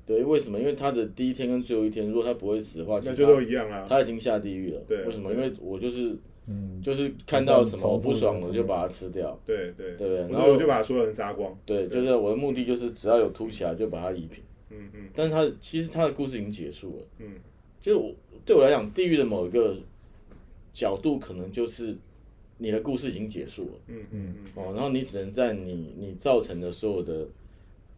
[0.08, 0.58] 对，为什么？
[0.58, 3.86] 因为他的第一天跟最后一天，如果他不会死的话，其那就实他都一样啊。
[3.88, 4.82] 他已经下地狱了。
[4.88, 5.32] 对为什么？
[5.34, 6.15] 因为我就是
[6.48, 9.38] 嗯，就是看到什么我不爽，我就把它吃掉。
[9.46, 11.54] 对对对然然后后我就把所有人杀光。
[11.65, 14.41] 对，就是我的目的就是只要有凸起来就把它移平。
[14.70, 17.06] 嗯嗯但是他其实他的故事已经结束了。
[17.20, 17.34] 嗯
[17.82, 18.13] 就是我
[18.46, 19.76] 对我来讲，地狱的某一个
[20.74, 21.96] 角度，可能就是
[22.58, 23.72] 你的故事已经结束了。
[23.88, 27.28] 嗯嗯嗯，哦，然后你只能在你你造成的所有的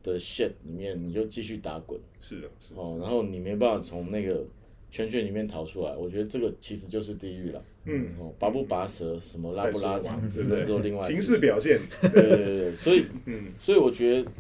[0.04, 2.82] 的 shit 里面，你就继续打滚是的，是的。
[2.82, 4.46] 哦，然后你没办法从那个
[4.92, 5.96] 圈圈里面逃出来。
[5.96, 7.63] 我觉得这个其实就是地狱了。
[7.86, 10.44] 嗯，哦，拔不拔舌，什么拉不拉长，这？
[10.44, 11.80] 个做另外形式表现。
[12.02, 14.32] 对对对对，所以 嗯所以我觉得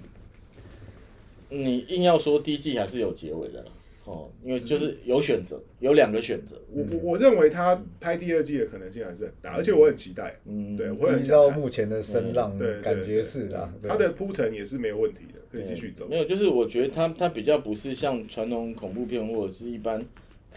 [1.49, 3.71] 你硬要说第一季还是有结尾的啦。
[4.09, 6.59] 哦，因为就是有选择，有两个选择。
[6.71, 10.35] 我我我认为他拍第二季的可能性还是很大，而且我很期待。
[10.45, 11.49] 嗯，对，我会很依想看。
[11.53, 16.17] 照目前的声浪对对，感觉是啊，对他的铺陈也是没有问题的，可以继续走没。
[16.17, 20.03] 有，就是我觉得它它比较不是像传统恐怖片或者是一般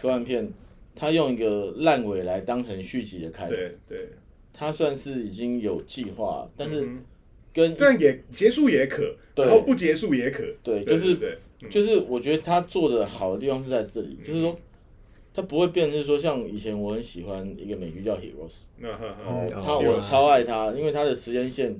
[0.01, 0.49] 科幻片，
[0.95, 4.09] 它用一个烂尾来当成续集的开头，对对，
[4.51, 7.03] 它算是已经有计划，但是嗯
[7.53, 10.43] 跟这样也结束也可，对然后不结束也可。
[10.63, 11.15] 对就是
[11.69, 14.57] 就是我觉得他做的好的地方是在这里，就是说
[15.33, 18.65] 他不会变成是说像以前我很喜欢一个美剧叫 Heroes，
[19.61, 21.77] 他我超爱他，因为他的时间线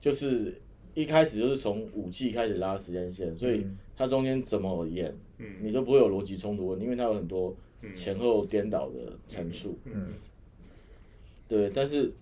[0.00, 0.60] 就是
[0.94, 3.64] 一开始就是从五季开始拉时间线，所以
[3.96, 5.46] 它中间怎么演，嗯。
[5.60, 7.54] 你都不会有逻辑冲突问题，因为它有很多
[7.94, 9.78] 前后颠倒的陈述。
[9.84, 10.14] 嗯，
[11.46, 12.12] 对，但是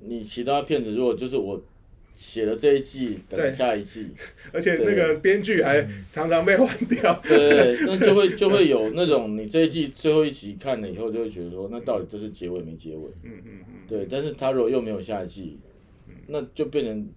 [0.00, 1.60] 你其他片子如果就是我
[2.16, 4.08] 写了这一季，等下一季，
[4.50, 7.14] 而且那个编剧还常常被换掉。
[7.22, 13.02] 对那就会就会有那种你这一季最后一集看了以后，就会觉得说，那到底这是结尾没结尾？
[13.22, 15.58] 嗯嗯嗯，对，但是他如果又没有下一季，
[16.26, 17.08] 那就变成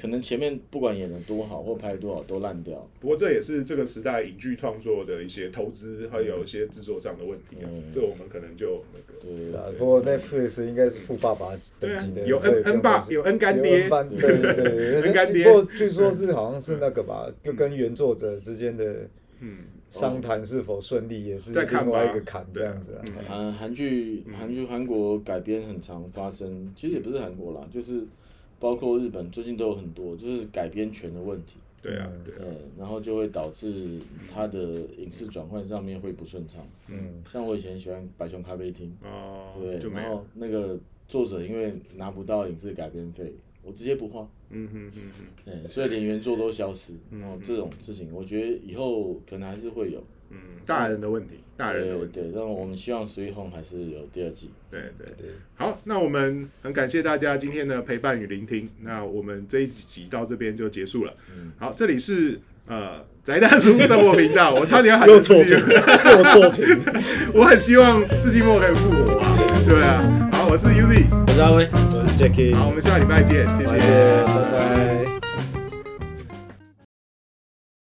[0.00, 2.88] 可能前面不管演的多好或拍得多好都烂掉。
[3.00, 7.66] 不过这也是这个时代影剧创作的一些投资，还有一些制作上的问题啊。
[7.70, 9.20] 嗯这我们可能就那个。
[9.20, 14.54] 对对啊，不过 Netflix 应该是富爸爸等级的，有所以 N N 爸有 N 干爹对对对
[15.00, 19.08] 对 N 干爹不过据说是好像是那个吧，就跟原作者之间的
[19.40, 19.58] 嗯，
[19.90, 23.02] 商谈是否顺利，也是再看吧另外一个坎这样子啊。
[23.06, 28.02] 嗯韩韩剧韩剧韩国改编很常发生，其实也不是韩国啦，就是
[28.64, 32.48] 包括日本最近都有很多就是改编权的问题，对啊，对啊，对，
[32.78, 36.66] 然后就会导致它的影视转换上面会不顺畅。
[36.88, 46.94] 嗯，像我以前喜欢《白熊咖啡厅》，哦，对然后，那个作者因为拿不到影视改编费，我直接不画，嗯嗯嗯嗯，对，所以连原作都消失。
[47.12, 50.02] 然后这种事情，我觉得以后可能还是会有。
[50.34, 54.50] 嗯，大人的问题，大人的问题，对对，但我们希望《Sweet Home》还是有第二季。
[54.70, 55.30] 对对对。
[55.54, 58.68] 好，那我们很感谢大家今天的陪伴与聆听。
[58.82, 61.12] 那我们这一集到这边就结束了。
[61.58, 66.64] 好，这里是呃宅大叔生活频道，我差点要喊 又错评， 又错评。
[67.34, 69.36] 我很希望世纪末可以复活啊，
[69.68, 70.00] 对啊。
[70.32, 71.68] 好，我是 Uzi，我是阿威。
[71.72, 75.13] 我是 Jackie，好，我们下礼拜见，谢谢谢，拜拜。